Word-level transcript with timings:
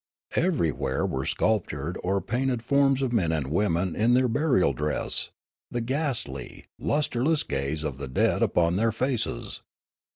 Everywhere 0.35 1.05
were 1.05 1.27
sculptured 1.27 1.95
or 2.03 2.21
painted 2.21 2.63
forms 2.63 3.03
of 3.03 3.13
men 3.13 3.31
and 3.31 3.45
women 3.51 3.95
in 3.95 4.15
their 4.15 4.27
burial 4.27 4.73
dress, 4.73 5.29
the 5.69 5.79
ghastly, 5.79 6.65
lustreless 6.79 7.43
gaze 7.43 7.83
of 7.83 7.99
the 7.99 8.07
dead 8.07 8.41
upon 8.41 8.77
their 8.77 8.91
faces. 8.91 9.61